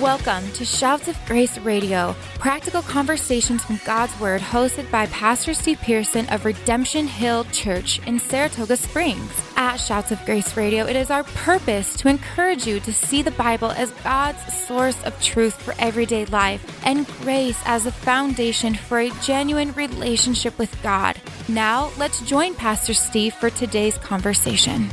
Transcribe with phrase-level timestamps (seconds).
[0.00, 5.78] Welcome to Shouts of Grace Radio, practical conversations from God's Word, hosted by Pastor Steve
[5.80, 9.30] Pearson of Redemption Hill Church in Saratoga Springs.
[9.56, 13.30] At Shouts of Grace Radio, it is our purpose to encourage you to see the
[13.30, 18.98] Bible as God's source of truth for everyday life and grace as the foundation for
[18.98, 21.20] a genuine relationship with God.
[21.48, 24.90] Now, let's join Pastor Steve for today's conversation.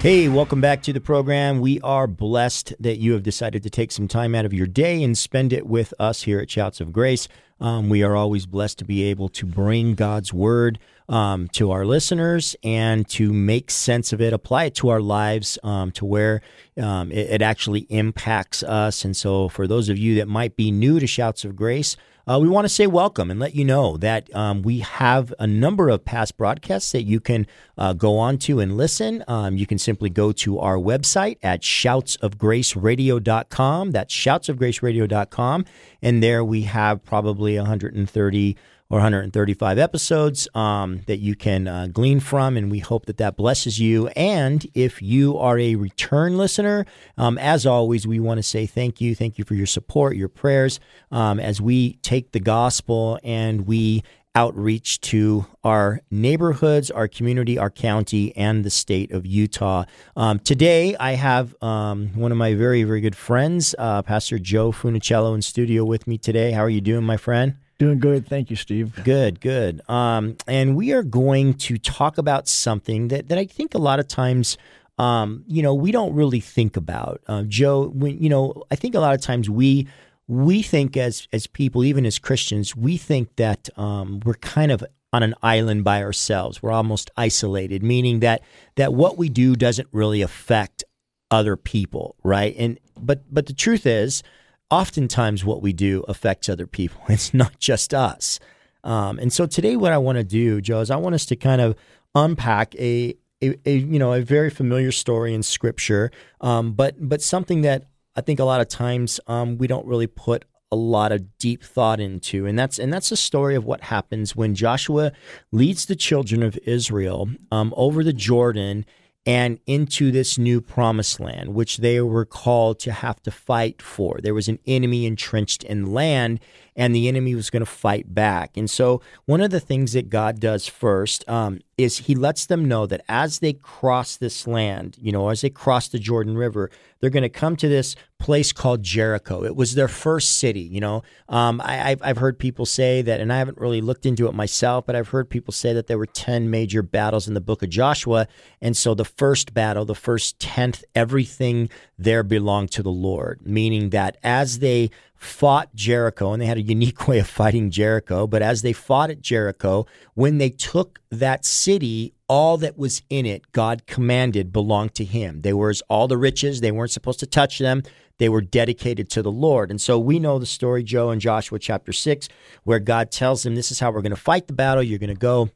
[0.00, 1.60] Hey, welcome back to the program.
[1.60, 5.02] We are blessed that you have decided to take some time out of your day
[5.02, 7.28] and spend it with us here at Shouts of Grace.
[7.60, 10.78] Um, we are always blessed to be able to bring God's word
[11.10, 15.58] um, to our listeners and to make sense of it, apply it to our lives
[15.62, 16.40] um, to where
[16.80, 19.04] um, it, it actually impacts us.
[19.04, 21.98] And so, for those of you that might be new to Shouts of Grace,
[22.30, 25.48] uh, we want to say welcome and let you know that um, we have a
[25.48, 27.44] number of past broadcasts that you can
[27.76, 29.24] uh, go on to and listen.
[29.26, 33.90] Um, you can simply go to our website at shoutsofgraceradio.com.
[33.90, 35.64] That's shoutsofgraceradio.com.
[36.02, 38.56] And there we have probably 130
[38.90, 43.36] or 135 episodes um, that you can uh, glean from, and we hope that that
[43.36, 44.08] blesses you.
[44.08, 46.84] And if you are a return listener,
[47.16, 49.14] um, as always, we want to say thank you.
[49.14, 50.80] Thank you for your support, your prayers,
[51.12, 54.02] um, as we take the gospel and we
[54.34, 59.84] outreach to our neighborhoods, our community, our county, and the state of Utah.
[60.16, 64.72] Um, today, I have um, one of my very, very good friends, uh, Pastor Joe
[64.72, 66.52] Funicello, in studio with me today.
[66.52, 67.56] How are you doing, my friend?
[67.80, 68.26] Doing good.
[68.26, 69.02] Thank you, Steve.
[69.04, 69.80] Good, good.
[69.88, 73.98] Um, and we are going to talk about something that, that I think a lot
[73.98, 74.58] of times,
[74.98, 77.22] um, you know, we don't really think about.
[77.26, 79.88] Uh, Joe, when, you know, I think a lot of times we
[80.28, 84.84] we think as as people, even as Christians, we think that um, we're kind of
[85.14, 86.62] on an island by ourselves.
[86.62, 88.42] We're almost isolated, meaning that
[88.76, 90.84] that what we do doesn't really affect
[91.30, 92.54] other people, right?
[92.58, 94.22] And but but the truth is
[94.70, 97.00] oftentimes what we do affects other people.
[97.08, 98.38] It's not just us.
[98.82, 101.36] Um, and so today, what I want to do, Joe, is I want us to
[101.36, 101.76] kind of
[102.14, 107.20] unpack a, a, a you know a very familiar story in Scripture, um, but but
[107.20, 111.12] something that I think a lot of times um, we don't really put a lot
[111.12, 115.12] of deep thought into, and that's and that's the story of what happens when Joshua
[115.52, 118.86] leads the children of Israel um, over the Jordan
[119.26, 124.18] and into this new promised land, which they were called to have to fight for.
[124.22, 126.40] There was an enemy entrenched in land,
[126.74, 128.56] and the enemy was going to fight back.
[128.56, 132.66] And so, one of the things that God does first um, is He lets them
[132.66, 136.70] know that as they cross this land, you know, as they cross the Jordan River,
[137.00, 139.44] they're going to come to this place called Jericho.
[139.44, 140.60] It was their first city.
[140.60, 144.06] You know, um, I, have I've heard people say that, and I haven't really looked
[144.06, 147.34] into it myself, but I've heard people say that there were ten major battles in
[147.34, 148.28] the book of Joshua,
[148.60, 153.90] and so the first battle, the first tenth, everything there belonged to the Lord, meaning
[153.90, 158.26] that as they fought Jericho, and they had a unique way of fighting Jericho.
[158.26, 163.26] But as they fought at Jericho, when they took that city, all that was in
[163.26, 165.42] it, God commanded belonged to Him.
[165.42, 167.82] They were all the riches; they weren't supposed to touch them.
[168.18, 169.70] They were dedicated to the Lord.
[169.70, 172.28] And so we know the story, Joe, in Joshua chapter six,
[172.64, 174.82] where God tells them, "This is how we're going to fight the battle.
[174.82, 175.50] You're going to go."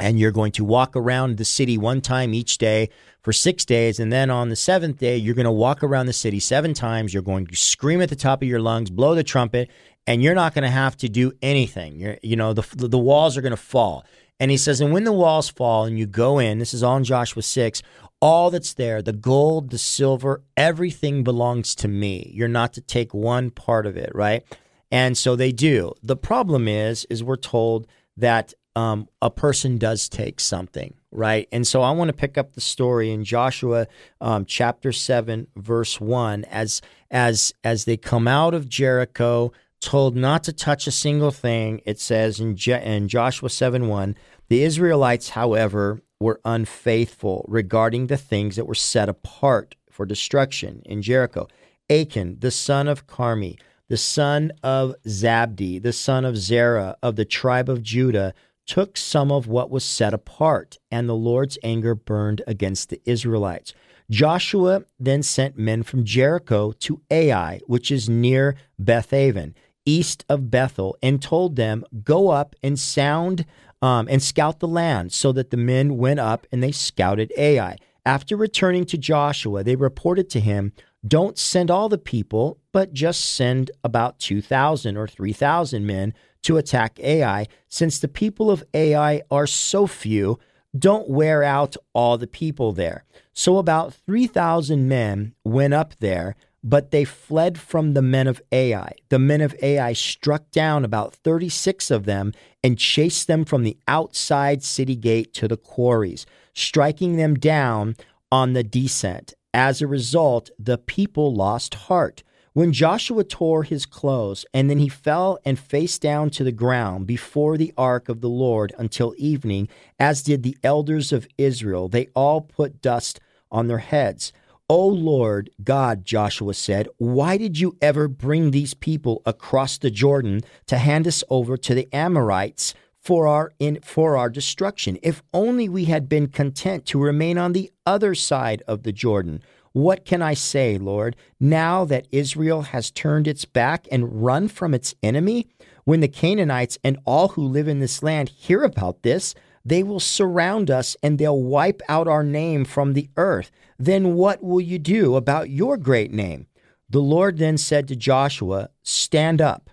[0.00, 2.90] And you're going to walk around the city one time each day
[3.22, 4.00] for six days.
[4.00, 7.14] And then on the seventh day, you're going to walk around the city seven times.
[7.14, 9.70] You're going to scream at the top of your lungs, blow the trumpet,
[10.06, 11.98] and you're not going to have to do anything.
[11.98, 14.04] You're, you know, the, the walls are going to fall.
[14.40, 17.04] And he says, and when the walls fall and you go in, this is in
[17.04, 17.82] Joshua 6,
[18.20, 22.30] all that's there, the gold, the silver, everything belongs to me.
[22.34, 24.42] You're not to take one part of it, right?
[24.90, 25.92] And so they do.
[26.02, 31.48] The problem is, is we're told that um, a person does take something, right?
[31.52, 33.86] And so I want to pick up the story in Joshua
[34.20, 40.44] um, chapter seven, verse one, as as as they come out of Jericho, told not
[40.44, 41.80] to touch a single thing.
[41.84, 44.16] It says in, Je- in Joshua seven one,
[44.48, 51.02] the Israelites, however, were unfaithful regarding the things that were set apart for destruction in
[51.02, 51.46] Jericho.
[51.90, 53.58] Achan, the son of Carmi,
[53.88, 58.32] the son of Zabdi, the son of Zerah of the tribe of Judah
[58.66, 63.74] took some of what was set apart, and the Lord's anger burned against the Israelites.
[64.10, 69.54] Joshua then sent men from Jericho to Ai, which is near Bethaven,
[69.86, 73.46] east of Bethel, and told them, Go up and sound
[73.80, 75.12] um, and scout the land.
[75.12, 77.76] So that the men went up and they scouted Ai.
[78.06, 80.72] After returning to Joshua, they reported to him,
[81.06, 86.12] Don't send all the people, but just send about 2,000 or 3,000 men
[86.44, 90.38] to attack Ai, since the people of Ai are so few,
[90.76, 93.04] don't wear out all the people there.
[93.32, 98.92] So about 3,000 men went up there, but they fled from the men of Ai.
[99.10, 102.32] The men of Ai struck down about 36 of them
[102.62, 106.24] and chased them from the outside city gate to the quarries,
[106.54, 107.96] striking them down
[108.32, 109.34] on the descent.
[109.52, 112.22] As a result, the people lost heart.
[112.54, 117.04] When Joshua tore his clothes, and then he fell and face down to the ground
[117.04, 119.68] before the ark of the Lord until evening,
[119.98, 123.18] as did the elders of Israel, they all put dust
[123.50, 124.32] on their heads.
[124.68, 130.42] O Lord God, Joshua said, why did you ever bring these people across the Jordan
[130.66, 134.96] to hand us over to the Amorites for our in for our destruction?
[135.02, 139.42] If only we had been content to remain on the other side of the Jordan.
[139.74, 144.72] What can I say, Lord, now that Israel has turned its back and run from
[144.72, 145.48] its enemy?
[145.82, 149.34] When the Canaanites and all who live in this land hear about this,
[149.64, 153.50] they will surround us and they'll wipe out our name from the earth.
[153.76, 156.46] Then what will you do about your great name?
[156.88, 159.70] The Lord then said to Joshua, Stand up.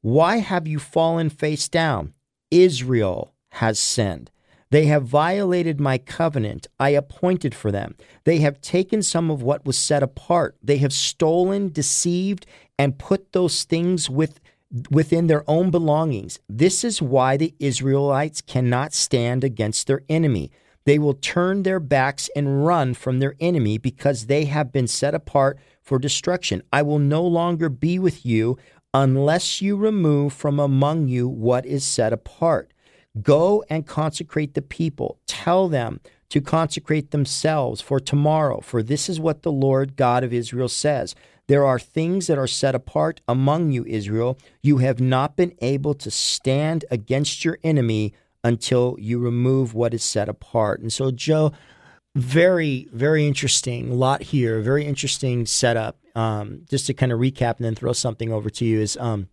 [0.00, 2.14] Why have you fallen face down?
[2.50, 4.32] Israel has sinned.
[4.70, 7.94] They have violated my covenant I appointed for them.
[8.24, 10.56] They have taken some of what was set apart.
[10.62, 12.46] They have stolen, deceived,
[12.78, 14.40] and put those things with
[14.90, 16.40] within their own belongings.
[16.48, 20.50] This is why the Israelites cannot stand against their enemy.
[20.84, 25.14] They will turn their backs and run from their enemy because they have been set
[25.14, 26.62] apart for destruction.
[26.72, 28.58] I will no longer be with you
[28.92, 32.72] unless you remove from among you what is set apart.
[33.22, 35.18] Go and consecrate the people.
[35.26, 40.32] Tell them to consecrate themselves for tomorrow, for this is what the Lord God of
[40.32, 41.14] Israel says.
[41.48, 44.36] There are things that are set apart among you, Israel.
[44.62, 50.02] You have not been able to stand against your enemy until you remove what is
[50.02, 50.80] set apart.
[50.80, 51.52] And so, Joe,
[52.16, 53.92] very, very interesting.
[53.92, 54.60] Lot here.
[54.60, 55.98] Very interesting setup.
[56.14, 59.28] Um, just to kind of recap and then throw something over to you is, um,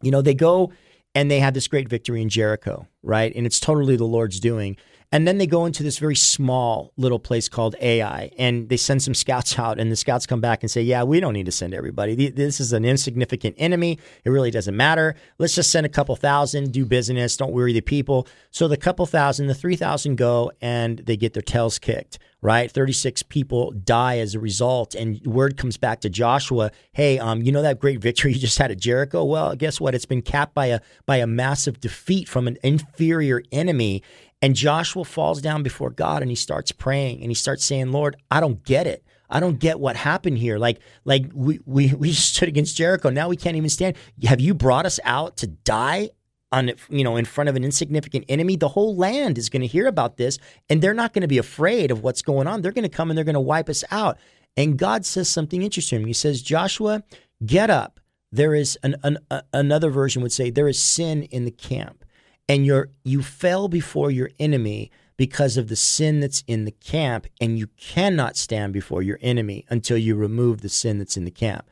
[0.00, 0.72] you know, they go
[1.14, 3.32] and they had this great victory in Jericho, right?
[3.34, 4.76] And it's totally the Lord's doing.
[5.12, 9.02] And then they go into this very small little place called Ai, and they send
[9.02, 11.52] some scouts out, and the scouts come back and say, "Yeah, we don't need to
[11.52, 12.30] send everybody.
[12.30, 13.98] This is an insignificant enemy.
[14.24, 15.16] It really doesn't matter.
[15.38, 19.04] Let's just send a couple thousand, do business, don't worry the people." So the couple
[19.04, 22.20] thousand, the three thousand go, and they get their tails kicked.
[22.42, 27.42] Right, thirty-six people die as a result, and word comes back to Joshua, "Hey, um,
[27.42, 29.24] you know that great victory you just had at Jericho?
[29.24, 29.94] Well, guess what?
[29.94, 32.56] It's been capped by a by a massive defeat from an
[32.90, 34.02] inferior enemy."
[34.42, 38.16] And Joshua falls down before God and he starts praying and he starts saying, Lord,
[38.30, 39.04] I don't get it.
[39.28, 40.58] I don't get what happened here.
[40.58, 43.10] Like, like we, we, we stood against Jericho.
[43.10, 43.96] Now we can't even stand.
[44.24, 46.10] Have you brought us out to die
[46.52, 48.56] on, you know, in front of an insignificant enemy?
[48.56, 50.38] The whole land is going to hear about this
[50.68, 52.62] and they're not going to be afraid of what's going on.
[52.62, 54.18] They're going to come and they're going to wipe us out.
[54.56, 56.06] And God says something interesting.
[56.06, 57.04] He says, Joshua,
[57.44, 58.00] get up.
[58.32, 59.18] There is an, an
[59.52, 62.04] another version would say there is sin in the camp
[62.50, 67.28] and you're you fell before your enemy because of the sin that's in the camp
[67.40, 71.30] and you cannot stand before your enemy until you remove the sin that's in the
[71.30, 71.70] camp.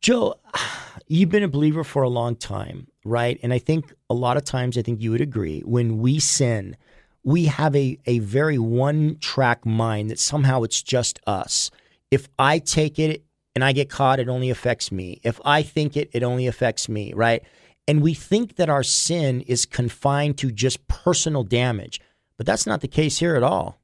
[0.00, 0.34] Joe
[1.06, 3.38] you've been a believer for a long time right?
[3.42, 6.76] And i think a lot of times i think you would agree when we sin
[7.22, 11.70] we have a, a very one track mind that somehow it's just us.
[12.10, 13.22] If i take it
[13.54, 15.20] and i get caught it only affects me.
[15.22, 17.44] If i think it it only affects me right
[17.86, 22.00] and we think that our sin is confined to just personal damage,
[22.36, 23.80] but that's not the case here at all.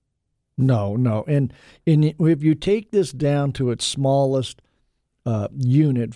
[0.56, 1.24] No, no.
[1.26, 1.52] And,
[1.86, 4.60] and if you take this down to its smallest
[5.24, 6.14] uh, unit,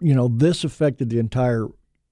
[0.00, 1.68] you know, this affected the entire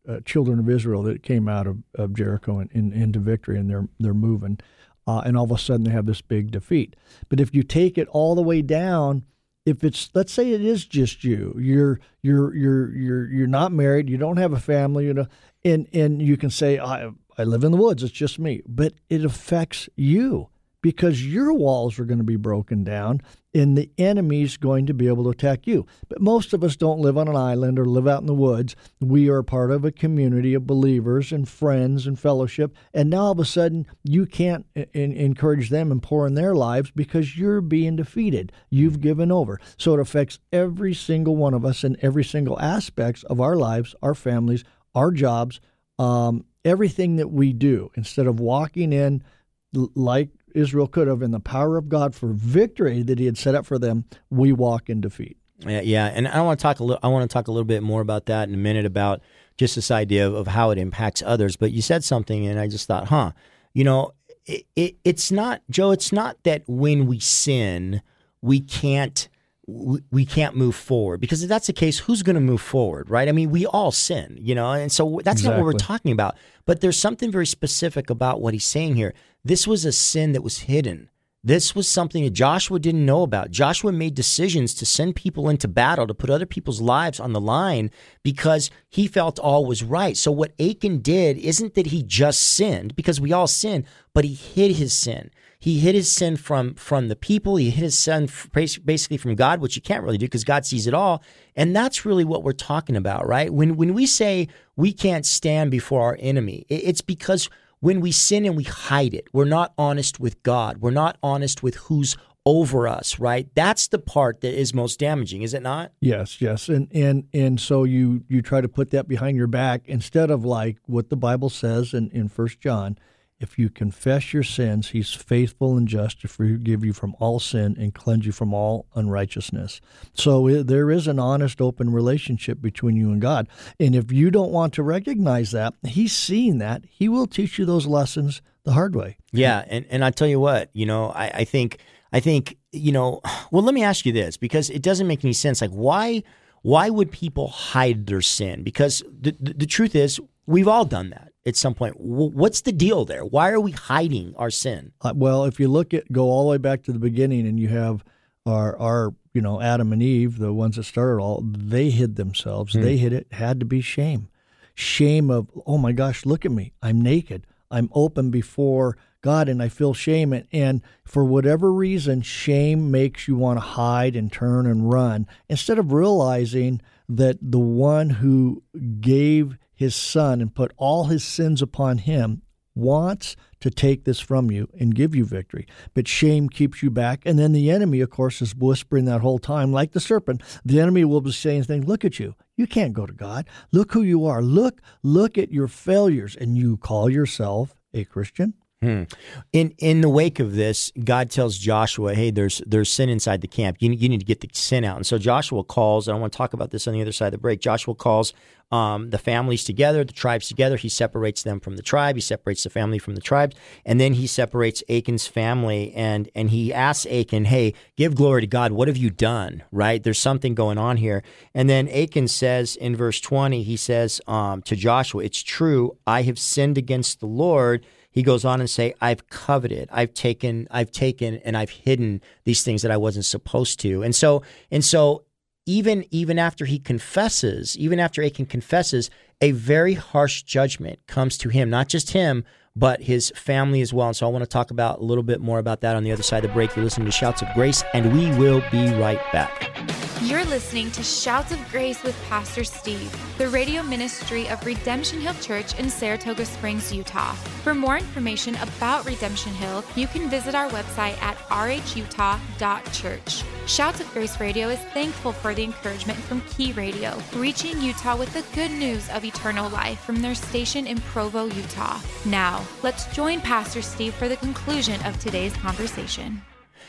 [0.09, 3.68] uh, children of Israel that came out of, of Jericho and, and into victory, and
[3.68, 4.59] they're they're moving,
[5.07, 6.97] uh, and all of a sudden they have this big defeat.
[7.28, 9.25] But if you take it all the way down
[9.68, 14.08] if it's let's say it is just you you're you're you're you're you're not married
[14.08, 15.26] you don't have a family you know
[15.64, 18.94] and and you can say i i live in the woods it's just me but
[19.08, 20.48] it affects you
[20.82, 23.20] because your walls are going to be broken down
[23.54, 25.87] and the enemy's going to be able to attack you.
[26.08, 28.76] But most of us don't live on an island or live out in the woods.
[29.00, 32.76] We are part of a community of believers and friends and fellowship.
[32.94, 36.54] And now all of a sudden, you can't in- encourage them and pour in their
[36.54, 38.52] lives because you're being defeated.
[38.70, 39.58] You've given over.
[39.76, 43.94] So it affects every single one of us in every single aspects of our lives,
[44.02, 44.62] our families,
[44.94, 45.61] our jobs,
[45.99, 47.90] um, everything that we do.
[47.97, 49.25] Instead of walking in
[49.73, 53.54] like Israel could have in the power of God for victory that He had set
[53.54, 55.36] up for them, we walk in defeat.
[55.66, 56.06] Yeah, yeah.
[56.06, 57.00] and I want to talk a little.
[57.02, 59.20] I want to talk a little bit more about that in a minute about
[59.56, 61.56] just this idea of, of how it impacts others.
[61.56, 63.32] But you said something, and I just thought, huh,
[63.74, 64.12] you know,
[64.46, 65.90] it, it, it's not Joe.
[65.90, 68.02] It's not that when we sin,
[68.40, 69.28] we can't
[69.68, 73.28] we, can't move forward because if that's the case, who's going to move forward, right?
[73.28, 75.58] I mean, we all sin, you know, and so that's exactly.
[75.58, 76.37] not what we're talking about.
[76.64, 79.14] But there's something very specific about what he's saying here.
[79.44, 81.10] This was a sin that was hidden.
[81.44, 83.50] This was something that Joshua didn't know about.
[83.50, 87.40] Joshua made decisions to send people into battle to put other people's lives on the
[87.40, 87.90] line
[88.22, 90.16] because he felt all was right.
[90.16, 94.34] So, what Achan did isn't that he just sinned, because we all sin, but he
[94.34, 95.30] hid his sin.
[95.60, 97.56] He hid his sin from, from the people.
[97.56, 100.86] He hid his sin basically from God, which you can't really do because God sees
[100.86, 101.22] it all.
[101.56, 103.52] And that's really what we're talking about, right?
[103.52, 104.46] When, when we say
[104.76, 107.50] we can't stand before our enemy, it's because
[107.80, 110.78] when we sin and we hide it, we're not honest with God.
[110.78, 113.48] We're not honest with who's over us, right?
[113.54, 115.92] That's the part that is most damaging, is it not?
[116.00, 116.68] Yes, yes.
[116.68, 120.44] And and and so you you try to put that behind your back instead of
[120.44, 122.96] like what the Bible says in in 1 John,
[123.40, 127.76] if you confess your sins, he's faithful and just to forgive you from all sin
[127.78, 129.80] and cleanse you from all unrighteousness.
[130.12, 133.49] So there is an honest, open relationship between you and God.
[133.78, 136.85] And if you don't want to recognize that, he's seeing that.
[136.88, 139.16] He will teach you those lessons the hard way.
[139.30, 139.64] Yeah.
[139.68, 141.78] And, and I tell you what, you know, I, I think,
[142.12, 143.21] I think, you know,
[143.52, 145.61] well, let me ask you this because it doesn't make any sense.
[145.61, 146.23] Like, why?
[146.62, 148.64] Why would people hide their sin?
[148.64, 151.94] Because the, the, the truth is, we've all done that at some point.
[151.98, 153.24] What's the deal there?
[153.24, 154.92] Why are we hiding our sin?
[155.00, 157.58] Uh, well, if you look at go all the way back to the beginning, and
[157.58, 158.04] you have
[158.46, 162.74] our our you know Adam and Eve, the ones that started all, they hid themselves.
[162.74, 162.82] Hmm.
[162.82, 163.26] They hid it.
[163.32, 164.28] Had to be shame,
[164.74, 169.62] shame of oh my gosh, look at me, I'm naked, I'm open before God, and
[169.62, 170.32] I feel shame.
[170.32, 175.26] And, and for whatever reason, shame makes you want to hide and turn and run
[175.48, 178.62] instead of realizing that the one who
[179.00, 182.42] gave his son and put all his sins upon him
[182.74, 185.66] wants to take this from you and give you victory.
[185.94, 187.22] But shame keeps you back.
[187.24, 190.42] And then the enemy, of course, is whispering that whole time, like the serpent.
[190.64, 192.34] The enemy will be saying things, look at you.
[192.56, 193.48] You can't go to God.
[193.72, 194.42] Look who you are.
[194.42, 196.36] Look, look at your failures.
[196.36, 198.54] And you call yourself a Christian?
[198.80, 199.04] Hmm.
[199.52, 203.49] In in the wake of this, God tells Joshua, "Hey, there's there's sin inside the
[203.49, 203.78] camp.
[203.80, 206.06] You, you need to get the sin out." And so Joshua calls.
[206.06, 207.61] And I want to talk about this on the other side of the break.
[207.61, 208.32] Joshua calls
[208.70, 210.76] um, the families together, the tribes together.
[210.76, 212.14] He separates them from the tribe.
[212.14, 215.92] He separates the family from the tribes, and then he separates Achan's family.
[215.94, 218.70] and And he asks Achan, "Hey, give glory to God.
[218.70, 219.64] What have you done?
[219.73, 220.00] Right?
[220.00, 224.62] There's something going on here." And then Achan says in verse twenty, he says um,
[224.62, 225.97] to Joshua, "It's true.
[226.06, 230.66] I have sinned against the Lord." He goes on and say, I've coveted, I've taken,
[230.70, 234.02] I've taken and I've hidden these things that I wasn't supposed to.
[234.02, 235.24] And so, and so
[235.66, 239.10] even even after he confesses, even after Achan confesses,
[239.40, 242.44] a very harsh judgment comes to him, not just him,
[242.78, 244.08] but his family as well.
[244.08, 246.12] And so I want to talk about a little bit more about that on the
[246.12, 246.75] other side of the break.
[246.76, 249.76] You're listening to Shouts of Grace, and we will be right back.
[250.23, 255.35] You're listening to Shouts of Grace with Pastor Steve, the radio ministry of Redemption Hill
[255.35, 257.35] Church in Saratoga Springs, Utah.
[257.62, 263.44] For more information about Redemption Hill, you can visit our website at rhutah.church.
[263.66, 268.32] Shouts of Grace Radio is thankful for the encouragement from Key Radio, reaching Utah with
[268.35, 272.00] the good news of eternal life from their station in Provo, Utah.
[272.25, 276.42] Now, let's join Pastor Steve for the conclusion of today's conversation.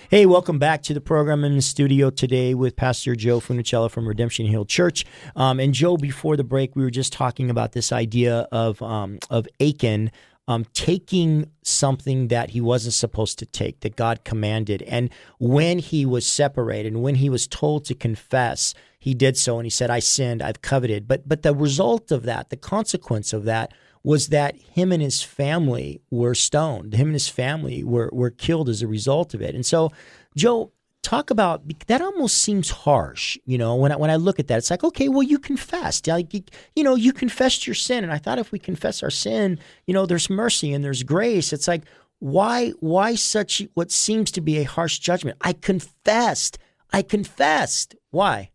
[0.10, 4.08] Hey, welcome back to the program in the studio today with Pastor Joe Funicello from
[4.08, 5.06] Redemption Hill Church.
[5.36, 9.20] Um, and Joe, before the break, we were just talking about this idea of um,
[9.30, 10.10] of Achan
[10.50, 14.82] um, taking something that he wasn't supposed to take, that God commanded.
[14.82, 19.60] And when he was separated, and when he was told to confess, he did so,
[19.60, 23.32] and he said, "I sinned, I've coveted." But but the result of that, the consequence
[23.32, 23.72] of that
[24.04, 26.94] was that him and his family were stoned.
[26.94, 29.56] Him and his family were were killed as a result of it.
[29.56, 29.92] And so,
[30.36, 32.02] Joe, talk about that.
[32.02, 33.76] Almost seems harsh, you know.
[33.76, 36.34] When I, when I look at that, it's like, okay, well, you confessed, like
[36.76, 39.94] you know, you confessed your sin, and I thought if we confess our sin, you
[39.94, 41.52] know, there's mercy and there's grace.
[41.52, 41.84] It's like,
[42.20, 45.38] why why such what seems to be a harsh judgment?
[45.42, 46.58] I confessed.
[46.92, 47.96] I confessed.
[48.12, 48.50] Why?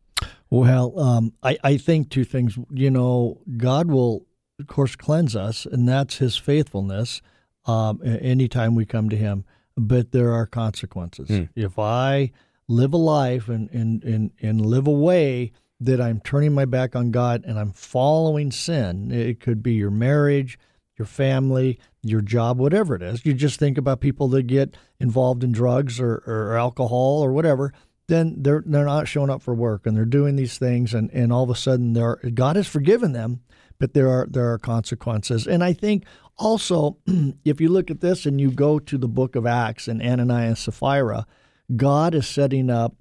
[0.51, 2.59] Well, um, I, I think two things.
[2.71, 4.27] You know, God will
[4.59, 7.21] of course, cleanse us, and that's His faithfulness
[7.67, 9.45] um, anytime we come to Him.
[9.77, 11.29] But there are consequences.
[11.29, 11.49] Mm.
[11.57, 12.31] If I
[12.69, 16.95] live a life and, and, and, and live a way that I'm turning my back
[16.95, 20.59] on God and I'm following sin, it could be your marriage,
[20.97, 23.27] your family, your job, whatever it is.
[23.27, 27.73] You just think about people that get involved in drugs or, or alcohol or whatever.
[28.07, 31.33] Then they're they're not showing up for work and they're doing these things and, and
[31.33, 33.41] all of a sudden they're God has forgiven them,
[33.79, 35.47] but there are there are consequences.
[35.47, 36.05] And I think
[36.37, 36.99] also,
[37.45, 40.49] if you look at this and you go to the book of Acts and Ananias
[40.49, 41.27] and Sapphira,
[41.75, 42.95] God is setting up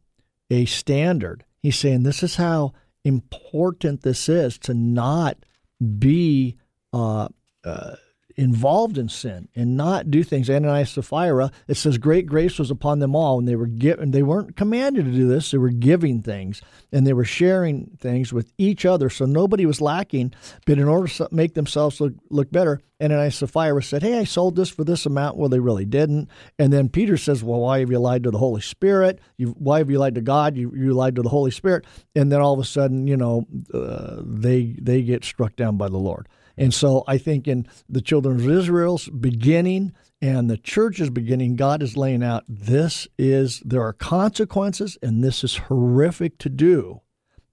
[0.49, 1.43] a standard.
[1.59, 5.37] He's saying this is how important this is to not
[5.99, 6.57] be
[6.93, 7.27] uh,
[7.63, 7.95] uh,
[8.35, 10.49] involved in sin and not do things.
[10.49, 14.11] Ananias Sapphira, it says great grace was upon them all, and they were given.
[14.11, 16.61] They weren't commanded to do this; they were giving things,
[16.91, 19.09] and they were sharing things with each other.
[19.09, 20.33] So nobody was lacking.
[20.65, 24.55] But in order to make themselves look look better, Ananias Sapphira said, "Hey, I sold
[24.55, 26.29] this for this amount." Well, they really didn't.
[26.57, 29.19] And then Peter says, "Well, why have you lied to the Holy Spirit?
[29.37, 30.55] You, why have you lied to God?
[30.57, 31.85] You, you lied to the Holy Spirit."
[32.15, 35.89] And then all of a sudden, you know, uh, they they get struck down by
[35.89, 36.27] the Lord.
[36.57, 41.81] And so I think in the children of Israel's beginning and the church's beginning, God
[41.81, 47.01] is laying out this is there are consequences and this is horrific to do.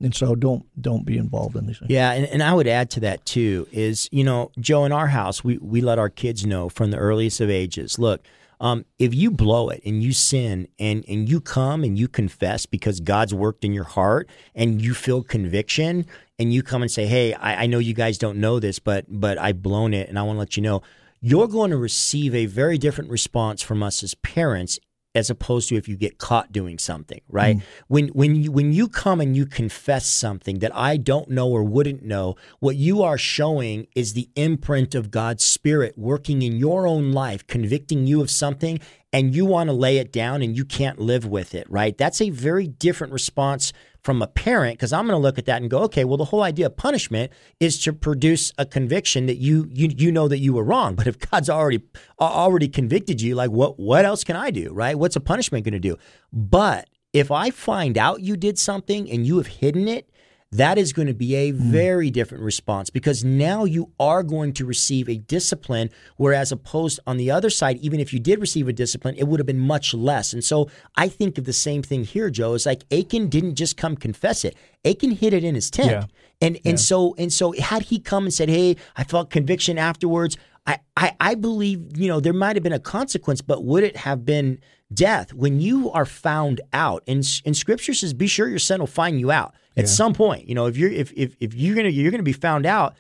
[0.03, 1.91] And so don't don't be involved in these things.
[1.91, 5.09] Yeah, and, and I would add to that too is, you know, Joe, in our
[5.09, 8.25] house, we, we let our kids know from the earliest of ages, look,
[8.61, 12.67] um, if you blow it and you sin and, and you come and you confess
[12.67, 16.05] because God's worked in your heart and you feel conviction
[16.39, 19.07] and you come and say, Hey, I, I know you guys don't know this, but
[19.09, 20.83] but I've blown it and I want to let you know,
[21.23, 24.79] you're going to receive a very different response from us as parents
[25.15, 27.57] as opposed to if you get caught doing something, right?
[27.57, 27.63] Mm.
[27.89, 31.65] When when you when you come and you confess something that I don't know or
[31.65, 36.87] wouldn't know, what you are showing is the imprint of God's spirit working in your
[36.87, 38.79] own life, convicting you of something
[39.13, 41.97] and you want to lay it down and you can't live with it, right?
[41.99, 45.61] That's a very different response from a parent because I'm going to look at that
[45.61, 49.37] and go, okay, well, the whole idea of punishment is to produce a conviction that
[49.37, 50.95] you you you know that you were wrong.
[50.95, 51.83] But if God's already
[52.19, 54.99] already convicted you, like what what else can I do, right?
[54.99, 55.97] What's a punishment going to do?
[56.33, 60.11] But if I find out you did something and you have hidden it,
[60.53, 61.71] that is going to be a hmm.
[61.71, 67.19] very different response because now you are going to receive a discipline, whereas opposed on
[67.19, 69.95] the other side, even if you did receive a discipline, it would have been much
[69.95, 70.33] less.
[70.33, 72.55] And so I think of the same thing here, Joe.
[72.55, 74.57] Is like Achan didn't just come confess it.
[74.85, 75.91] Achan hid it in his tent.
[75.91, 76.05] Yeah.
[76.41, 76.77] And and yeah.
[76.77, 80.37] so and so had he come and said, Hey, I felt conviction afterwards,
[80.71, 83.97] I, I, I believe, you know, there might have been a consequence, but would it
[83.97, 84.61] have been
[84.93, 87.03] death when you are found out?
[87.07, 89.91] And, and scripture says, be sure your son will find you out at yeah.
[89.91, 90.49] some point.
[90.49, 92.95] You know, if you're if, if if you're gonna you're gonna be found out,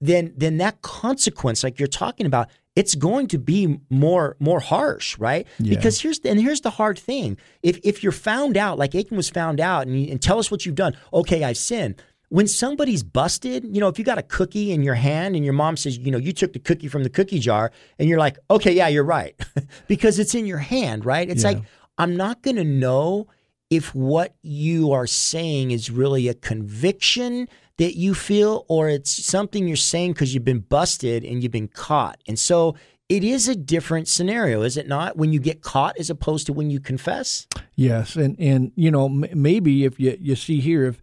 [0.00, 5.18] then then that consequence, like you're talking about, it's going to be more more harsh,
[5.18, 5.46] right?
[5.58, 5.76] Yeah.
[5.76, 9.16] Because here's the, and here's the hard thing: if if you're found out, like Achan
[9.16, 10.96] was found out, and, you, and tell us what you've done.
[11.12, 12.02] Okay, I've sinned.
[12.30, 15.52] When somebody's busted, you know, if you got a cookie in your hand and your
[15.52, 18.38] mom says, you know, you took the cookie from the cookie jar, and you're like,
[18.50, 19.34] okay, yeah, you're right,
[19.88, 21.28] because it's in your hand, right?
[21.28, 21.50] It's yeah.
[21.50, 21.62] like
[21.98, 23.26] I'm not going to know
[23.68, 29.66] if what you are saying is really a conviction that you feel or it's something
[29.66, 32.20] you're saying because you've been busted and you've been caught.
[32.26, 32.74] And so
[33.08, 35.16] it is a different scenario, is it not?
[35.16, 37.46] When you get caught as opposed to when you confess.
[37.74, 41.00] Yes, and and you know m- maybe if you you see here if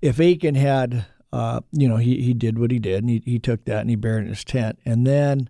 [0.00, 3.38] if Achan had uh, you know he he did what he did and he he
[3.38, 5.48] took that and he buried it in his tent and then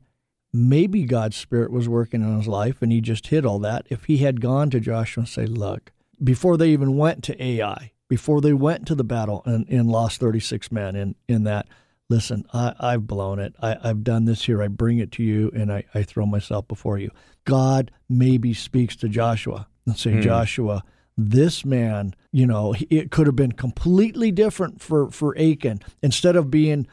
[0.53, 3.87] maybe God's spirit was working in his life and he just hid all that.
[3.91, 7.93] If he had gone to Joshua and say, "Look, before they even went to Ai,
[8.09, 11.67] before they went to the battle and, and lost 36 men in, in that,
[12.09, 13.55] listen, I, I've blown it.
[13.61, 14.63] I, have done this here.
[14.63, 17.11] I bring it to you and I, I throw myself before you.
[17.45, 20.21] God maybe speaks to Joshua and say, hmm.
[20.21, 20.85] Joshua,
[21.16, 25.81] this man, you know, it could have been completely different for, for Achan.
[26.02, 26.87] Instead of being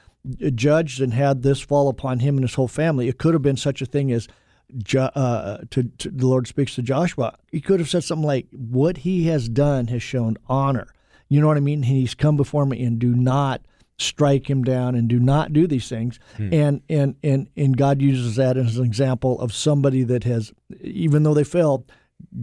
[0.56, 3.58] judged and had this fall upon him and his whole family, it could have been
[3.58, 4.28] such a thing as
[4.98, 8.98] uh, to, to, the Lord speaks to Joshua, he could have said something like, "What
[8.98, 10.88] he has done has shown honor."
[11.30, 11.84] You know what I mean?
[11.84, 13.62] He's come before me, and do not
[14.00, 16.20] strike him down, and do not do these things.
[16.38, 16.54] Hmm.
[16.54, 21.24] And and and and God uses that as an example of somebody that has, even
[21.24, 21.92] though they failed,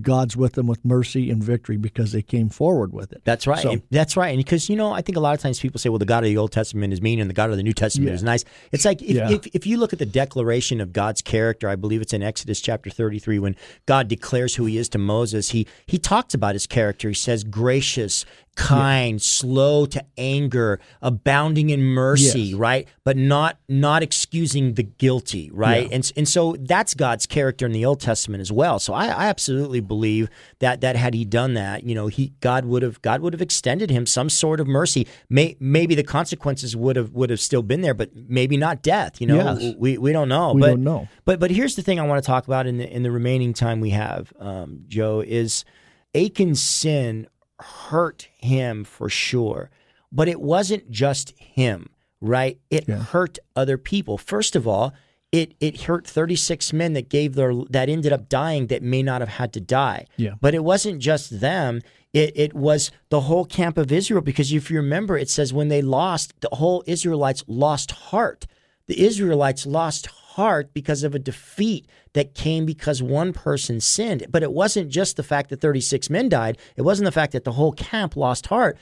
[0.03, 3.23] God's with them with mercy and victory because they came forward with it.
[3.25, 3.63] That's right.
[3.63, 4.29] So, that's right.
[4.29, 6.25] And because you know, I think a lot of times people say, "Well, the God
[6.25, 8.15] of the Old Testament is mean, and the God of the New Testament yeah.
[8.15, 9.31] is nice." It's like if, yeah.
[9.31, 12.61] if, if you look at the declaration of God's character, I believe it's in Exodus
[12.61, 15.51] chapter thirty-three when God declares who He is to Moses.
[15.51, 17.09] He he talks about His character.
[17.09, 18.25] He says, "Gracious,
[18.61, 19.25] kind, yeah.
[19.25, 22.55] slow to anger, abounding in mercy, yes.
[22.55, 22.89] right?
[23.05, 25.89] But not not excusing the guilty, right?
[25.89, 25.97] Yeah.
[25.97, 28.79] And and so that's God's character in the Old Testament as well.
[28.79, 32.65] So I, I, absolutely believe that that had he done that, you know, he God
[32.67, 35.07] would have God would have extended him some sort of mercy.
[35.29, 39.21] May, maybe the consequences would have would have still been there, but maybe not death.
[39.21, 39.75] You know, yes.
[39.79, 40.53] we we don't know.
[40.53, 41.09] We but, don't know.
[41.25, 43.55] But but here's the thing I want to talk about in the in the remaining
[43.55, 45.65] time we have, um, Joe is.
[46.13, 47.29] Achan's sin
[47.63, 49.71] hurt him for sure.
[50.13, 52.59] But it wasn't just him, right?
[52.71, 52.97] It yeah.
[52.97, 54.19] hurt other people.
[54.19, 54.93] First of all,
[55.33, 59.21] it it hurt 36 men that gave their that ended up dying that may not
[59.21, 60.07] have had to die.
[60.17, 60.35] Yeah.
[60.41, 61.83] But it wasn't just them.
[62.13, 65.69] It, it was the whole camp of Israel because if you remember, it says when
[65.69, 68.47] they lost, the whole Israelites lost heart.
[68.87, 74.27] The Israelites lost heart because of a defeat that came because one person sinned.
[74.31, 76.59] But it wasn't just the fact that 36 men died.
[76.77, 78.79] It wasn't the fact that the whole camp lost heart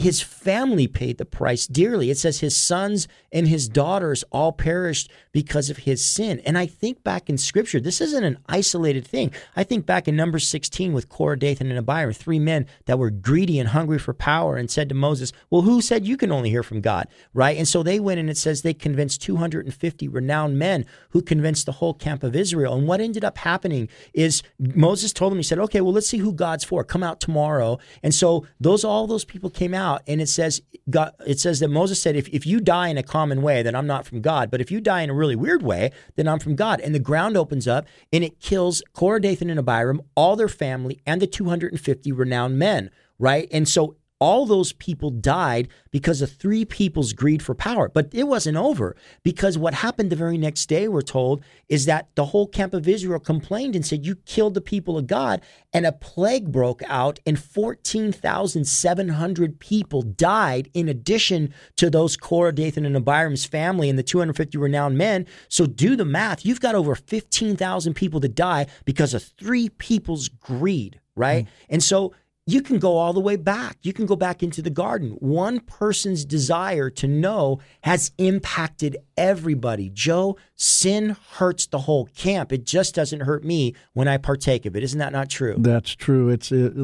[0.00, 2.08] his family paid the price dearly.
[2.10, 6.40] It says his sons and his daughters all perished because of his sin.
[6.46, 9.30] And I think back in scripture, this isn't an isolated thing.
[9.54, 13.10] I think back in Numbers 16 with Korah, Dathan, and Abiram, three men that were
[13.10, 16.48] greedy and hungry for power and said to Moses, Well, who said you can only
[16.48, 17.06] hear from God?
[17.34, 17.58] Right?
[17.58, 21.72] And so they went and it says they convinced 250 renowned men who convinced the
[21.72, 22.74] whole camp of Israel.
[22.74, 26.18] And what ended up happening is Moses told them, he said, Okay, well, let's see
[26.18, 26.84] who God's for.
[26.84, 27.78] Come out tomorrow.
[28.02, 31.60] And so those all those people came out out, and it says God, it says
[31.60, 34.20] that Moses said, if, if you die in a common way, then I'm not from
[34.20, 34.50] God.
[34.50, 36.80] But if you die in a really weird way, then I'm from God.
[36.80, 41.00] And the ground opens up and it kills Korah, Dathan, and Abiram, all their family,
[41.06, 43.48] and the 250 renowned men, right?
[43.52, 47.88] And so all those people died because of three people's greed for power.
[47.88, 52.08] But it wasn't over because what happened the very next day, we're told, is that
[52.14, 55.40] the whole camp of Israel complained and said, You killed the people of God.
[55.72, 62.84] And a plague broke out, and 14,700 people died in addition to those Korah, Dathan,
[62.84, 65.26] and Abiram's family and the 250 renowned men.
[65.48, 66.44] So do the math.
[66.44, 71.44] You've got over 15,000 people to die because of three people's greed, right?
[71.44, 71.48] Mm.
[71.70, 72.12] And so
[72.50, 73.76] you can go all the way back.
[73.82, 75.10] You can go back into the garden.
[75.20, 79.90] One person's desire to know has impacted everybody.
[79.90, 82.52] Joe, sin hurts the whole camp.
[82.52, 84.82] It just doesn't hurt me when I partake of it.
[84.82, 85.56] Isn't that not true?
[85.58, 86.28] That's true.
[86.28, 86.74] It's it,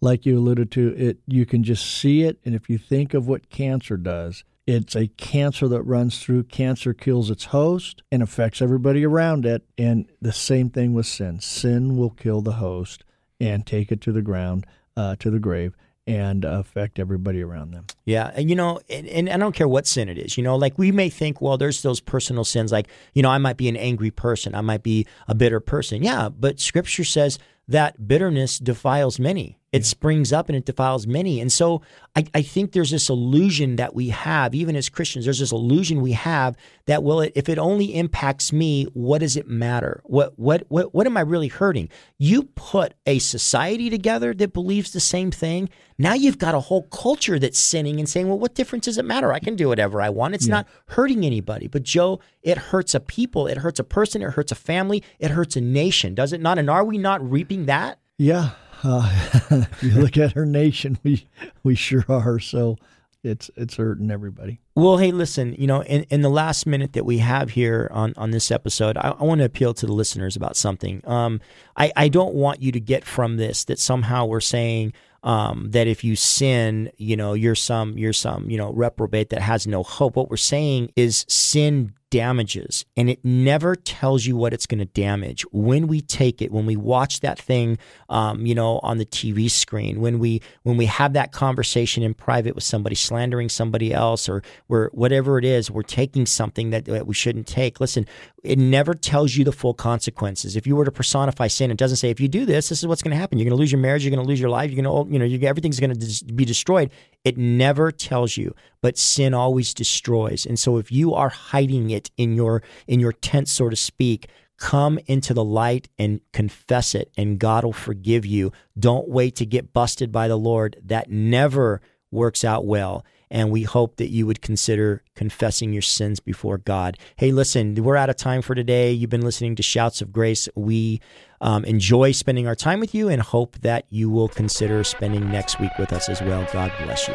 [0.00, 0.94] like you alluded to.
[0.96, 4.94] It you can just see it, and if you think of what cancer does, it's
[4.94, 6.44] a cancer that runs through.
[6.44, 9.64] Cancer kills its host and affects everybody around it.
[9.78, 11.40] And the same thing with sin.
[11.40, 13.04] Sin will kill the host
[13.40, 14.66] and take it to the ground
[14.98, 15.76] uh, to the grave
[16.08, 17.86] and affect everybody around them.
[18.04, 20.36] Yeah, and you know, and, and, I don't care what sin it is.
[20.36, 23.38] You know, like we may think, well, there's those personal sins, like you know, I
[23.38, 26.02] might be an angry person, I might be a bitter person.
[26.02, 29.57] Yeah, but Scripture says that bitterness defiles many.
[29.70, 31.40] It springs up and it defiles many.
[31.40, 31.82] And so
[32.16, 36.00] I, I, think there's this illusion that we have, even as Christians, there's this illusion
[36.00, 40.00] we have that well, if it only impacts me, what does it matter?
[40.04, 41.90] What what what what am I really hurting?
[42.16, 45.68] You put a society together that believes the same thing.
[45.98, 49.04] Now you've got a whole culture that's sinning and saying, well, what difference does it
[49.04, 49.34] matter?
[49.34, 50.34] I can do whatever I want.
[50.34, 50.54] It's yeah.
[50.54, 51.66] not hurting anybody.
[51.66, 55.32] But Joe, it hurts a people, it hurts a person, it hurts a family, it
[55.32, 56.58] hurts a nation, does it not?
[56.58, 57.98] And are we not reaping that?
[58.16, 58.52] Yeah,
[58.84, 59.10] uh,
[59.50, 61.26] if you look at our nation, we
[61.62, 62.38] we sure are.
[62.38, 62.76] So
[63.22, 64.60] it's it's hurting everybody.
[64.74, 68.14] Well, hey, listen, you know, in, in the last minute that we have here on,
[68.16, 71.02] on this episode, I, I want to appeal to the listeners about something.
[71.04, 71.40] Um,
[71.76, 74.92] I, I don't want you to get from this that somehow we're saying
[75.24, 79.42] um, that if you sin, you know, you're some you're some you know reprobate that
[79.42, 80.16] has no hope.
[80.16, 84.86] What we're saying is sin damages and it never tells you what it's going to
[84.86, 85.42] damage.
[85.52, 89.50] When we take it when we watch that thing um, you know on the tv
[89.50, 94.28] screen when we when we have that conversation in private with somebody slandering somebody else
[94.28, 98.06] or we're whatever it is we're taking something that, that we shouldn't take listen
[98.44, 100.54] it never tells you the full consequences.
[100.54, 102.86] If you were to personify sin it doesn't say if you do this this is
[102.86, 103.38] what's going to happen.
[103.38, 105.12] You're going to lose your marriage you're going to lose your life you're going to
[105.12, 106.90] you know everything's going to be destroyed
[107.24, 110.46] it never tells you, but sin always destroys.
[110.46, 114.28] And so if you are hiding it in your in your tent so to speak,
[114.56, 118.52] come into the light and confess it and God will forgive you.
[118.78, 120.76] Don't wait to get busted by the Lord.
[120.84, 123.04] That never works out well.
[123.30, 126.96] And we hope that you would consider confessing your sins before God.
[127.16, 128.92] Hey, listen, we're out of time for today.
[128.92, 130.48] You've been listening to Shouts of Grace.
[130.54, 131.00] We
[131.40, 135.60] um, enjoy spending our time with you and hope that you will consider spending next
[135.60, 136.46] week with us as well.
[136.52, 137.14] God bless you.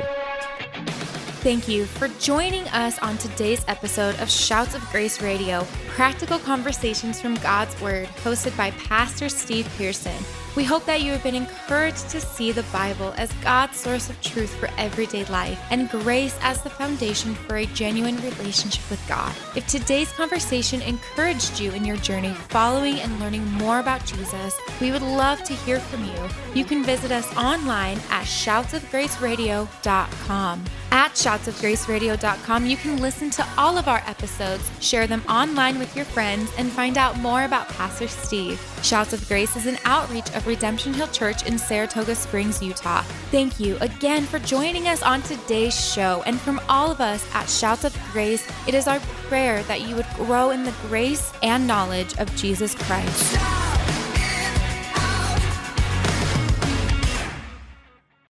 [1.43, 7.19] Thank you for joining us on today's episode of Shouts of Grace Radio, practical conversations
[7.19, 10.15] from God's Word, hosted by Pastor Steve Pearson.
[10.55, 14.21] We hope that you have been encouraged to see the Bible as God's source of
[14.21, 19.33] truth for everyday life and grace as the foundation for a genuine relationship with God.
[19.55, 24.91] If today's conversation encouraged you in your journey following and learning more about Jesus, we
[24.91, 26.29] would love to hear from you.
[26.53, 30.65] You can visit us online at shoutsofgraceradio.com.
[30.91, 36.05] At shoutsofgraceradio.com, you can listen to all of our episodes, share them online with your
[36.05, 38.61] friends, and find out more about Pastor Steve.
[38.83, 43.01] Shouts of Grace is an outreach of Redemption Hill Church in Saratoga Springs, Utah.
[43.32, 46.23] Thank you again for joining us on today's show.
[46.25, 49.95] And from all of us at Shouts of Grace, it is our prayer that you
[49.95, 53.72] would grow in the grace and knowledge of Jesus Christ.